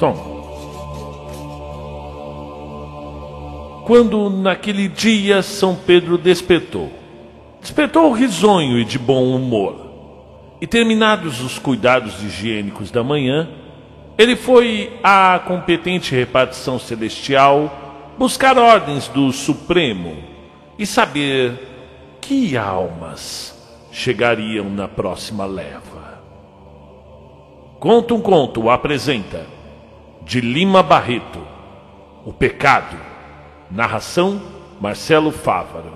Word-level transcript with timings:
Som. 0.00 0.14
Quando 3.84 4.30
naquele 4.30 4.88
dia 4.88 5.42
São 5.42 5.76
Pedro 5.76 6.16
despertou, 6.16 6.90
despertou 7.60 8.10
risonho 8.10 8.78
e 8.78 8.84
de 8.86 8.98
bom 8.98 9.36
humor. 9.36 9.90
E 10.58 10.66
terminados 10.66 11.42
os 11.42 11.58
cuidados 11.58 12.22
higiênicos 12.22 12.90
da 12.90 13.04
manhã, 13.04 13.50
ele 14.16 14.36
foi 14.36 14.98
à 15.02 15.38
competente 15.38 16.14
repartição 16.14 16.78
celestial 16.78 18.14
buscar 18.16 18.56
ordens 18.56 19.06
do 19.08 19.30
Supremo 19.32 20.16
e 20.78 20.86
saber 20.86 22.16
que 22.22 22.56
almas 22.56 23.54
chegariam 23.92 24.70
na 24.70 24.88
próxima 24.88 25.44
leva. 25.44 26.22
Conta 27.78 28.14
um 28.14 28.20
conto 28.20 28.70
apresenta 28.70 29.59
de 30.22 30.40
Lima 30.40 30.82
Barreto, 30.82 31.40
O 32.24 32.32
Pecado, 32.32 32.96
narração 33.70 34.40
Marcelo 34.80 35.30
Fávaro. 35.30 35.92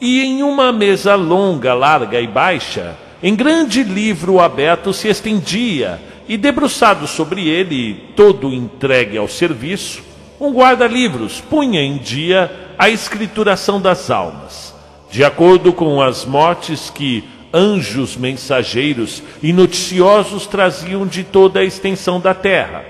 E 0.00 0.22
em 0.22 0.42
uma 0.42 0.72
mesa 0.72 1.14
longa, 1.14 1.72
larga 1.74 2.20
e 2.20 2.26
baixa, 2.26 2.96
em 3.22 3.34
grande 3.34 3.82
livro 3.82 4.40
aberto 4.40 4.92
se 4.92 5.08
estendia, 5.08 6.00
e 6.28 6.36
debruçado 6.36 7.06
sobre 7.06 7.48
ele, 7.48 8.12
todo 8.16 8.52
entregue 8.52 9.18
ao 9.18 9.28
serviço, 9.28 10.02
um 10.40 10.52
guarda-livros 10.52 11.40
punha 11.40 11.80
em 11.80 11.98
dia 11.98 12.74
a 12.78 12.88
escrituração 12.88 13.80
das 13.80 14.10
almas, 14.10 14.74
de 15.10 15.22
acordo 15.22 15.72
com 15.72 16.00
as 16.00 16.24
mortes 16.24 16.90
que 16.90 17.24
anjos 17.54 18.16
mensageiros 18.16 19.22
e 19.40 19.52
noticiosos 19.52 20.46
traziam 20.46 21.06
de 21.06 21.22
toda 21.22 21.60
a 21.60 21.64
extensão 21.64 22.18
da 22.20 22.34
terra. 22.34 22.84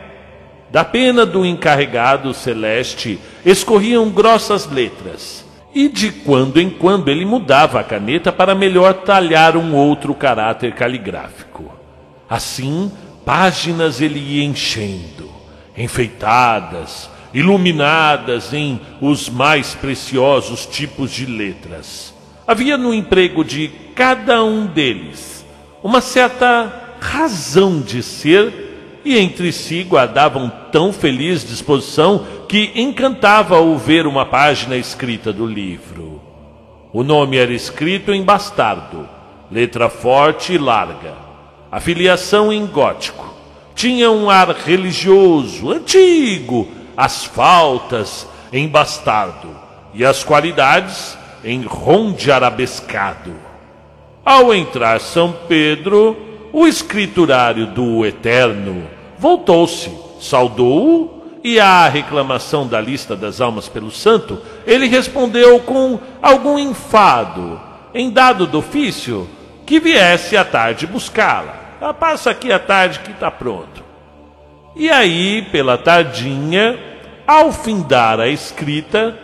Da 0.71 0.83
pena 0.85 1.27
do 1.27 1.45
encarregado 1.45 2.33
celeste 2.33 3.19
escorriam 3.45 4.09
grossas 4.09 4.67
letras 4.67 5.45
e 5.75 5.89
de 5.89 6.11
quando 6.11 6.61
em 6.61 6.71
quando 6.71 7.11
ele 7.11 7.27
mudava 7.27 7.79
a 7.79 7.85
caneta 7.85 8.33
para 8.33 8.55
melhor 8.55 8.95
talhar 8.95 9.57
um 9.57 9.75
outro 9.75 10.15
caráter 10.15 10.73
caligráfico. 10.73 11.71
Assim, 12.29 12.91
páginas 13.25 14.01
ele 14.01 14.19
ia 14.19 14.45
enchendo, 14.45 15.31
enfeitadas, 15.77 17.11
iluminadas 17.35 18.55
em 18.55 18.81
os 19.01 19.29
mais 19.29 19.75
preciosos 19.75 20.65
tipos 20.65 21.11
de 21.11 21.27
letras. 21.27 22.14
Havia 22.47 22.77
no 22.77 22.93
emprego 22.93 23.43
de 23.43 23.69
cada 23.95 24.45
um 24.45 24.67
deles 24.67 25.45
uma 25.83 26.01
certa 26.01 26.97
razão 27.01 27.81
de 27.81 28.03
ser 28.03 29.01
e 29.05 29.19
entre 29.19 29.53
si 29.53 29.83
guardavam 29.83 30.51
tão 30.73 30.93
feliz 30.93 31.45
disposição 31.45 32.27
que 32.49 32.73
encantava-o 32.75 33.77
ver 33.79 34.07
uma 34.07 34.27
página 34.27 34.77
escrita 34.77 35.33
do 35.33 35.47
livro. 35.47 36.23
O 36.93 37.03
nome 37.03 37.37
era 37.37 37.53
escrito 37.53 38.13
em 38.13 38.23
bastardo, 38.23 39.09
letra 39.51 39.89
forte 39.89 40.53
e 40.53 40.59
larga, 40.59 41.15
a 41.71 41.81
filiação 41.81 42.53
em 42.53 42.67
gótico. 42.67 43.35
Tinha 43.75 44.11
um 44.11 44.31
ar 44.31 44.51
religioso, 44.51 45.71
antigo, 45.71 46.69
as 46.97 47.25
faltas 47.25 48.27
em 48.53 48.69
bastardo 48.69 49.49
e 49.93 50.05
as 50.05 50.23
qualidades 50.23 51.19
em 51.45 51.63
ronde 51.63 52.33
arabescado. 52.33 53.33
Ao 54.25 54.55
entrar 54.55 55.01
São 55.01 55.35
Pedro, 55.47 56.17
o 56.53 56.67
escriturário 56.67 57.67
do 57.67 58.07
Eterno 58.07 58.85
voltou-se, 59.19 59.91
saudou-o 60.21 61.23
e 61.45 61.61
à 61.61 61.87
reclamação 61.89 62.67
da 62.67 62.81
lista 62.81 63.15
das 63.15 63.41
almas 63.41 63.69
pelo 63.69 63.91
santo, 63.91 64.41
ele 64.67 64.89
respondeu 64.89 65.61
com 65.61 65.99
algum 66.23 66.59
enfado, 66.59 67.61
em 67.93 68.11
dado 68.11 68.47
do 68.47 68.59
ofício, 68.59 69.29
que 69.67 69.79
viesse 69.79 70.39
à 70.39 70.45
tarde 70.45 70.87
buscá-la. 70.87 71.77
Ah, 71.81 71.93
passa 71.93 72.31
aqui 72.31 72.51
à 72.51 72.59
tarde 72.59 73.01
que 73.01 73.11
está 73.11 73.31
pronto. 73.31 73.85
E 74.75 74.91
aí, 74.91 75.43
pela 75.53 75.77
tardinha, 75.77 76.79
ao 77.27 77.53
findar 77.53 78.19
a 78.21 78.29
escrita, 78.29 79.19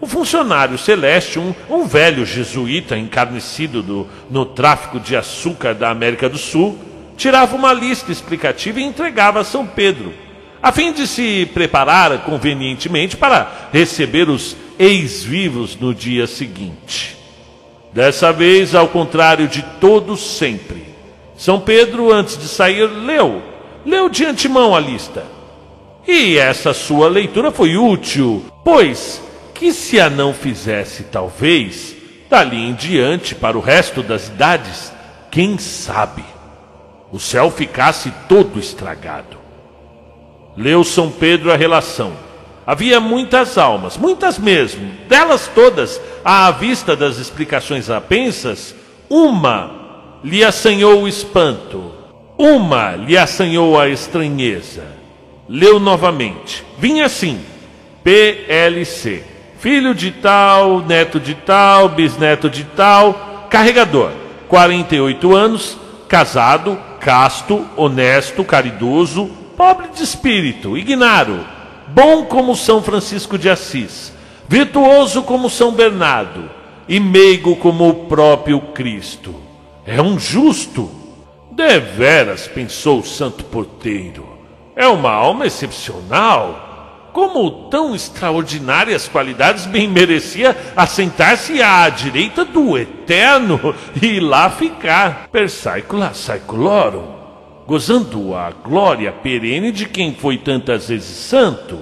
o 0.00 0.06
funcionário 0.06 0.78
celeste, 0.78 1.38
um, 1.38 1.54
um 1.68 1.84
velho 1.84 2.24
jesuíta 2.24 2.96
encarnecido 2.96 3.82
do, 3.82 4.08
no 4.30 4.46
tráfico 4.46 4.98
de 4.98 5.14
açúcar 5.14 5.74
da 5.74 5.90
América 5.90 6.28
do 6.28 6.38
Sul, 6.38 6.78
tirava 7.16 7.54
uma 7.54 7.72
lista 7.72 8.10
explicativa 8.10 8.80
e 8.80 8.84
entregava 8.84 9.40
a 9.40 9.44
São 9.44 9.66
Pedro, 9.66 10.14
a 10.62 10.72
fim 10.72 10.92
de 10.92 11.06
se 11.06 11.48
preparar 11.52 12.24
convenientemente 12.24 13.16
para 13.16 13.68
receber 13.72 14.30
os 14.30 14.56
ex-vivos 14.78 15.76
no 15.76 15.94
dia 15.94 16.26
seguinte. 16.26 17.16
Dessa 17.92 18.32
vez, 18.32 18.74
ao 18.74 18.88
contrário 18.88 19.48
de 19.48 19.62
todos 19.80 20.38
sempre, 20.38 20.84
São 21.36 21.60
Pedro, 21.60 22.10
antes 22.10 22.38
de 22.38 22.48
sair, 22.48 22.86
leu, 22.86 23.42
leu 23.84 24.08
de 24.08 24.24
antemão 24.24 24.74
a 24.74 24.80
lista. 24.80 25.24
E 26.08 26.38
essa 26.38 26.72
sua 26.72 27.08
leitura 27.08 27.50
foi 27.50 27.76
útil, 27.76 28.44
pois 28.64 29.20
que 29.60 29.74
se 29.74 30.00
a 30.00 30.08
não 30.08 30.32
fizesse, 30.32 31.02
talvez, 31.04 31.94
dali 32.30 32.56
em 32.56 32.72
diante, 32.72 33.34
para 33.34 33.58
o 33.58 33.60
resto 33.60 34.02
das 34.02 34.28
idades, 34.28 34.90
quem 35.30 35.58
sabe, 35.58 36.24
o 37.12 37.20
céu 37.20 37.50
ficasse 37.50 38.10
todo 38.26 38.58
estragado. 38.58 39.36
Leu 40.56 40.82
São 40.82 41.10
Pedro 41.10 41.52
a 41.52 41.56
relação. 41.56 42.14
Havia 42.66 42.98
muitas 43.00 43.58
almas, 43.58 43.98
muitas 43.98 44.38
mesmo, 44.38 44.92
delas 45.06 45.46
todas, 45.54 46.00
à 46.24 46.50
vista 46.52 46.96
das 46.96 47.18
explicações 47.18 47.90
apensas, 47.90 48.74
uma 49.10 50.20
lhe 50.24 50.42
assanhou 50.42 51.02
o 51.02 51.08
espanto, 51.08 51.92
uma 52.38 52.92
lhe 52.92 53.18
assanhou 53.18 53.78
a 53.78 53.90
estranheza. 53.90 54.86
Leu 55.46 55.78
novamente. 55.78 56.64
Vinha 56.78 57.04
assim: 57.04 57.38
PLC 58.02 59.24
filho 59.60 59.94
de 59.94 60.10
tal, 60.10 60.80
neto 60.80 61.20
de 61.20 61.34
tal, 61.34 61.90
bisneto 61.90 62.48
de 62.48 62.64
tal, 62.64 63.46
carregador, 63.50 64.10
48 64.48 65.36
anos, 65.36 65.78
casado, 66.08 66.78
casto, 66.98 67.66
honesto, 67.76 68.42
caridoso, 68.42 69.30
pobre 69.58 69.88
de 69.88 70.02
espírito, 70.02 70.78
ignaro, 70.78 71.44
bom 71.88 72.24
como 72.24 72.56
São 72.56 72.82
Francisco 72.82 73.36
de 73.36 73.50
Assis, 73.50 74.14
virtuoso 74.48 75.22
como 75.22 75.50
São 75.50 75.72
Bernardo 75.72 76.48
e 76.88 76.98
meigo 76.98 77.54
como 77.56 77.86
o 77.86 77.94
próprio 78.06 78.60
Cristo. 78.72 79.34
É 79.84 80.00
um 80.00 80.18
justo. 80.18 80.90
Deveras, 81.52 82.48
pensou 82.48 83.00
o 83.00 83.04
santo 83.04 83.44
porteiro. 83.44 84.26
É 84.74 84.88
uma 84.88 85.10
alma 85.10 85.46
excepcional 85.46 86.69
como 87.12 87.68
tão 87.68 87.94
extraordinárias 87.94 89.08
qualidades 89.08 89.66
bem 89.66 89.88
merecia 89.88 90.56
assentar-se 90.76 91.60
à 91.62 91.88
direita 91.88 92.44
do 92.44 92.78
Eterno 92.78 93.74
e 94.00 94.20
lá 94.20 94.50
ficar, 94.50 95.28
per 95.30 95.50
saecula 95.50 96.14
saeculorum, 96.14 97.04
gozando 97.66 98.34
a 98.34 98.50
glória 98.50 99.12
perene 99.12 99.72
de 99.72 99.86
quem 99.86 100.14
foi 100.14 100.38
tantas 100.38 100.88
vezes 100.88 101.16
santo. 101.16 101.78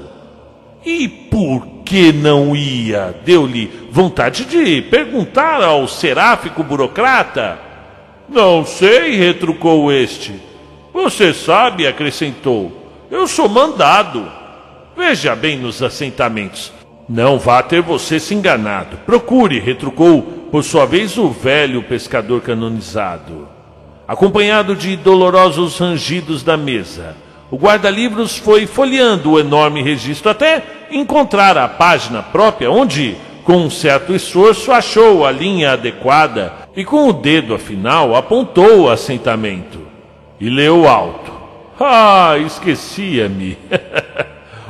E 0.84 1.08
por 1.08 1.66
que 1.84 2.12
não 2.12 2.54
ia? 2.54 3.14
Deu-lhe 3.24 3.88
vontade 3.90 4.44
de 4.44 4.82
perguntar 4.82 5.62
ao 5.62 5.88
seráfico 5.88 6.62
burocrata. 6.62 7.58
Não 8.28 8.64
sei, 8.64 9.16
retrucou 9.16 9.90
este. 9.90 10.34
Você 10.92 11.32
sabe, 11.32 11.86
acrescentou, 11.86 12.90
eu 13.10 13.26
sou 13.26 13.48
mandado. 13.48 14.37
Veja 14.98 15.36
bem 15.36 15.56
nos 15.56 15.80
assentamentos. 15.80 16.72
Não 17.08 17.38
vá 17.38 17.62
ter 17.62 17.80
você 17.80 18.18
se 18.18 18.34
enganado. 18.34 18.96
Procure, 19.06 19.60
retrucou, 19.60 20.22
por 20.50 20.64
sua 20.64 20.86
vez, 20.86 21.16
o 21.16 21.30
velho 21.30 21.84
pescador 21.84 22.40
canonizado. 22.40 23.48
Acompanhado 24.08 24.74
de 24.74 24.96
dolorosos 24.96 25.78
rangidos 25.78 26.42
da 26.42 26.56
mesa, 26.56 27.14
o 27.48 27.56
guarda-livros 27.56 28.38
foi 28.38 28.66
folheando 28.66 29.30
o 29.30 29.38
enorme 29.38 29.84
registro 29.84 30.32
até 30.32 30.64
encontrar 30.90 31.56
a 31.56 31.68
página 31.68 32.20
própria, 32.20 32.68
onde, 32.68 33.16
com 33.44 33.58
um 33.58 33.70
certo 33.70 34.12
esforço, 34.12 34.72
achou 34.72 35.24
a 35.24 35.30
linha 35.30 35.74
adequada 35.74 36.52
e, 36.74 36.84
com 36.84 37.06
o 37.06 37.12
dedo 37.12 37.54
afinal, 37.54 38.16
apontou 38.16 38.80
o 38.80 38.90
assentamento. 38.90 39.78
E 40.40 40.50
leu 40.50 40.88
alto: 40.88 41.30
Ah, 41.78 42.36
esquecia-me. 42.44 43.56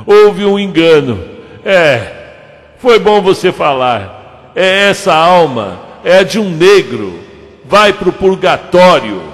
houve 0.09 0.43
um 0.43 0.57
engano. 0.57 1.23
É, 1.63 2.73
foi 2.79 2.97
bom 2.97 3.21
você 3.21 3.51
falar. 3.51 4.51
É 4.55 4.89
essa 4.89 5.13
alma, 5.13 5.79
é 6.03 6.23
de 6.23 6.39
um 6.39 6.49
negro, 6.49 7.19
vai 7.63 7.93
para 7.93 8.09
o 8.09 8.13
purgatório. 8.13 9.29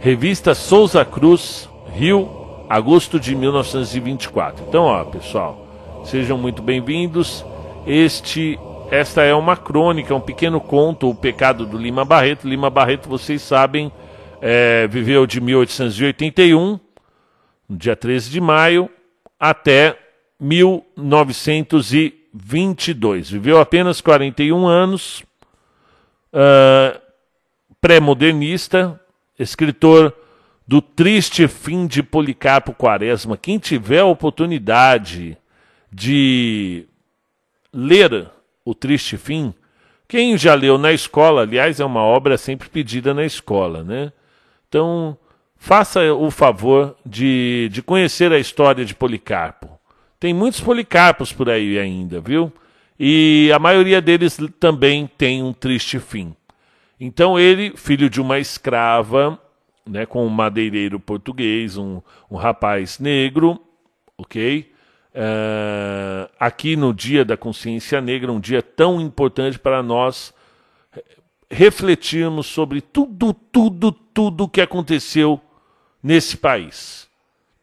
Revista 0.00 0.54
Souza 0.54 1.04
Cruz, 1.04 1.68
Rio, 1.92 2.30
agosto 2.70 3.18
de 3.18 3.34
1924. 3.34 4.64
Então, 4.68 4.84
ó, 4.84 5.02
pessoal, 5.04 5.58
sejam 6.04 6.38
muito 6.38 6.62
bem-vindos. 6.62 7.44
Este 7.84 8.56
esta 8.90 9.22
é 9.22 9.34
uma 9.34 9.54
crônica, 9.54 10.14
um 10.14 10.20
pequeno 10.20 10.60
conto, 10.60 11.10
O 11.10 11.14
Pecado 11.14 11.66
do 11.66 11.76
Lima 11.76 12.06
Barreto. 12.06 12.48
Lima 12.48 12.70
Barreto, 12.70 13.06
vocês 13.06 13.42
sabem, 13.42 13.92
é, 14.40 14.86
viveu 14.86 15.26
de 15.26 15.40
1881, 15.40 16.78
no 17.68 17.76
dia 17.76 17.96
13 17.96 18.30
de 18.30 18.40
maio, 18.40 18.88
até 19.38 19.98
1922. 20.40 23.30
Viveu 23.30 23.60
apenas 23.60 24.00
41 24.00 24.66
anos, 24.66 25.22
uh, 26.32 26.98
pré-modernista, 27.80 29.00
escritor 29.38 30.12
do 30.66 30.82
Triste 30.82 31.46
Fim 31.48 31.86
de 31.86 32.02
Policarpo 32.02 32.74
Quaresma. 32.74 33.36
Quem 33.36 33.58
tiver 33.58 34.00
a 34.00 34.06
oportunidade 34.06 35.36
de 35.90 36.86
ler 37.72 38.28
o 38.64 38.74
Triste 38.74 39.16
Fim, 39.16 39.54
quem 40.06 40.36
já 40.36 40.54
leu 40.54 40.76
na 40.78 40.92
escola, 40.92 41.42
aliás, 41.42 41.80
é 41.80 41.84
uma 41.84 42.02
obra 42.02 42.36
sempre 42.36 42.68
pedida 42.68 43.14
na 43.14 43.24
escola, 43.24 43.82
né? 43.82 44.12
Então, 44.68 45.16
faça 45.56 46.12
o 46.12 46.30
favor 46.30 46.96
de, 47.04 47.68
de 47.72 47.82
conhecer 47.82 48.32
a 48.32 48.38
história 48.38 48.84
de 48.84 48.94
Policarpo. 48.94 49.78
Tem 50.20 50.34
muitos 50.34 50.60
Policarpos 50.60 51.32
por 51.32 51.48
aí 51.48 51.78
ainda, 51.78 52.20
viu? 52.20 52.52
E 52.98 53.50
a 53.54 53.58
maioria 53.58 54.00
deles 54.00 54.38
também 54.58 55.08
tem 55.16 55.42
um 55.42 55.52
triste 55.52 55.98
fim. 55.98 56.34
Então 56.98 57.38
ele, 57.38 57.76
filho 57.76 58.10
de 58.10 58.20
uma 58.20 58.38
escrava, 58.40 59.40
né, 59.86 60.04
com 60.04 60.26
um 60.26 60.28
madeireiro 60.28 60.98
português, 60.98 61.76
um, 61.76 62.02
um 62.28 62.36
rapaz 62.36 62.98
negro, 62.98 63.60
ok? 64.16 64.72
Uh, 65.14 66.28
aqui 66.38 66.76
no 66.76 66.92
Dia 66.92 67.24
da 67.24 67.36
Consciência 67.36 68.00
Negra, 68.00 68.32
um 68.32 68.40
dia 68.40 68.62
tão 68.62 69.00
importante 69.00 69.58
para 69.58 69.82
nós 69.82 70.34
refletirmos 71.50 72.46
sobre 72.46 72.80
tudo, 72.80 73.32
tudo, 73.32 73.90
tudo 73.90 74.48
que 74.48 74.60
aconteceu 74.60 75.40
nesse 76.02 76.36
país. 76.36 77.08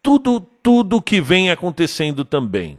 Tudo, 0.01 0.39
tudo 0.39 1.01
que 1.01 1.21
vem 1.21 1.51
acontecendo 1.51 2.25
também. 2.25 2.77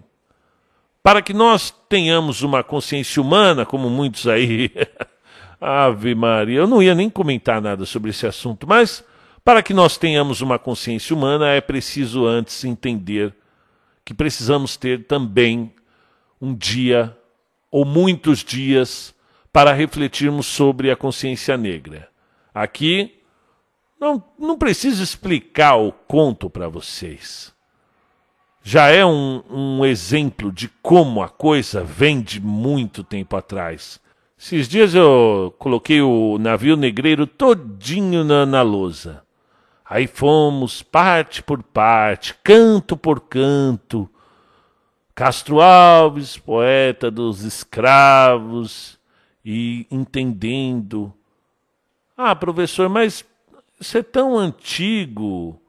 Para 1.02 1.22
que 1.22 1.32
nós 1.32 1.74
tenhamos 1.88 2.42
uma 2.42 2.64
consciência 2.64 3.22
humana, 3.22 3.64
como 3.64 3.88
muitos 3.88 4.26
aí. 4.26 4.70
Ave 5.60 6.14
Maria, 6.14 6.58
eu 6.58 6.66
não 6.66 6.82
ia 6.82 6.94
nem 6.94 7.08
comentar 7.08 7.62
nada 7.62 7.86
sobre 7.86 8.10
esse 8.10 8.26
assunto, 8.26 8.66
mas 8.66 9.02
para 9.42 9.62
que 9.62 9.72
nós 9.72 9.96
tenhamos 9.96 10.40
uma 10.40 10.58
consciência 10.58 11.16
humana 11.16 11.48
é 11.48 11.60
preciso 11.60 12.26
antes 12.26 12.64
entender 12.64 13.34
que 14.04 14.12
precisamos 14.12 14.76
ter 14.76 15.06
também 15.06 15.72
um 16.40 16.54
dia 16.54 17.16
ou 17.70 17.84
muitos 17.84 18.44
dias 18.44 19.14
para 19.56 19.72
refletirmos 19.72 20.44
sobre 20.44 20.90
a 20.90 20.96
consciência 20.96 21.56
negra. 21.56 22.10
Aqui 22.54 23.22
não, 23.98 24.22
não 24.38 24.58
preciso 24.58 25.02
explicar 25.02 25.76
o 25.76 25.92
conto 25.92 26.50
para 26.50 26.68
vocês. 26.68 27.54
Já 28.62 28.88
é 28.88 29.02
um, 29.02 29.42
um 29.48 29.82
exemplo 29.86 30.52
de 30.52 30.68
como 30.82 31.22
a 31.22 31.30
coisa 31.30 31.82
vem 31.82 32.20
de 32.20 32.38
muito 32.38 33.02
tempo 33.02 33.34
atrás. 33.34 33.98
Esses 34.38 34.68
dias 34.68 34.94
eu 34.94 35.54
coloquei 35.58 36.02
o 36.02 36.36
navio 36.38 36.76
negreiro 36.76 37.26
todinho 37.26 38.24
na, 38.24 38.44
na 38.44 38.60
lousa. 38.60 39.22
Aí 39.88 40.06
fomos 40.06 40.82
parte 40.82 41.42
por 41.42 41.62
parte, 41.62 42.34
canto 42.44 42.94
por 42.94 43.20
canto. 43.20 44.06
Castro 45.14 45.62
Alves, 45.62 46.36
poeta 46.36 47.10
dos 47.10 47.40
escravos, 47.42 48.96
e 49.46 49.86
entendendo. 49.88 51.14
Ah, 52.18 52.34
professor, 52.34 52.88
mas 52.88 53.24
isso 53.80 53.96
é 53.96 54.02
tão 54.02 54.36
antigo. 54.36 55.60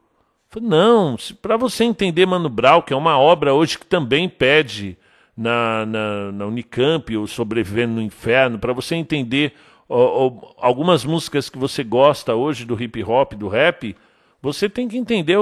Não, 0.60 1.16
para 1.40 1.56
você 1.56 1.84
entender 1.84 2.26
Mano 2.26 2.48
Brown, 2.48 2.82
que 2.82 2.92
é 2.92 2.96
uma 2.96 3.16
obra 3.16 3.54
hoje 3.54 3.78
que 3.78 3.86
também 3.86 4.28
pede 4.28 4.98
na, 5.36 5.86
na, 5.86 6.32
na 6.32 6.46
Unicamp, 6.46 7.16
o 7.16 7.28
Sobrevivendo 7.28 7.94
no 7.94 8.02
Inferno, 8.02 8.58
para 8.58 8.72
você 8.72 8.96
entender 8.96 9.54
ó, 9.88 10.26
ó, 10.26 10.54
algumas 10.56 11.04
músicas 11.04 11.48
que 11.48 11.58
você 11.58 11.84
gosta 11.84 12.34
hoje 12.34 12.64
do 12.64 12.82
hip 12.82 13.04
hop, 13.04 13.34
do 13.34 13.46
rap, 13.46 13.94
você 14.42 14.68
tem 14.68 14.88
que 14.88 14.96
entender, 14.96 15.36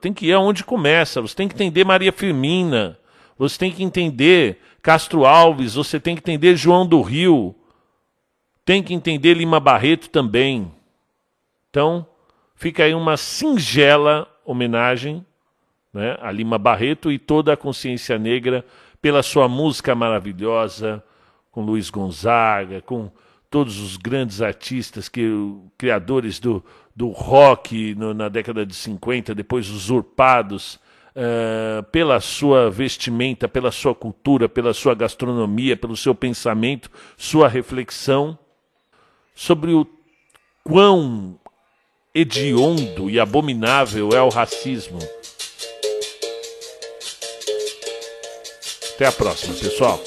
tem 0.00 0.14
que 0.14 0.26
ir 0.26 0.32
aonde 0.32 0.64
começa, 0.64 1.20
você 1.20 1.34
tem 1.34 1.48
que 1.48 1.54
entender 1.54 1.84
Maria 1.84 2.12
Firmina, 2.12 2.98
você 3.38 3.58
tem 3.58 3.72
que 3.72 3.82
entender 3.82 4.58
Castro 4.82 5.24
Alves, 5.24 5.74
você 5.74 5.98
tem 5.98 6.14
que 6.14 6.20
entender 6.20 6.56
João 6.56 6.86
do 6.86 7.00
Rio, 7.00 7.54
tem 8.64 8.82
que 8.82 8.94
entender 8.94 9.34
Lima 9.34 9.60
Barreto 9.60 10.08
também. 10.10 10.72
Então, 11.70 12.06
fica 12.54 12.84
aí 12.84 12.94
uma 12.94 13.16
singela 13.16 14.28
homenagem 14.44 15.24
né, 15.94 16.18
a 16.20 16.32
Lima 16.32 16.58
Barreto 16.58 17.12
e 17.12 17.18
toda 17.18 17.52
a 17.52 17.56
consciência 17.56 18.18
negra 18.18 18.64
pela 19.00 19.22
sua 19.22 19.48
música 19.48 19.94
maravilhosa, 19.94 21.02
com 21.52 21.64
Luiz 21.64 21.88
Gonzaga, 21.88 22.82
com 22.82 23.10
todos 23.48 23.78
os 23.78 23.96
grandes 23.96 24.42
artistas, 24.42 25.08
que 25.08 25.30
criadores 25.78 26.40
do, 26.40 26.64
do 26.96 27.08
rock 27.10 27.94
no, 27.94 28.12
na 28.12 28.28
década 28.28 28.66
de 28.66 28.74
50, 28.74 29.34
depois 29.34 29.70
usurpados 29.70 30.80
uh, 31.14 31.82
pela 31.84 32.20
sua 32.20 32.70
vestimenta, 32.70 33.48
pela 33.48 33.70
sua 33.70 33.94
cultura, 33.94 34.48
pela 34.48 34.74
sua 34.74 34.94
gastronomia, 34.94 35.76
pelo 35.76 35.96
seu 35.96 36.14
pensamento, 36.14 36.90
sua 37.16 37.48
reflexão 37.48 38.38
sobre 39.34 39.72
o 39.72 39.86
quão 40.62 41.38
hediondo 42.14 43.10
e 43.10 43.18
abominável 43.18 44.10
é 44.10 44.22
o 44.22 44.28
racismo. 44.28 44.98
Até 48.94 49.06
a 49.06 49.12
próxima, 49.12 49.54
pessoal. 49.54 50.00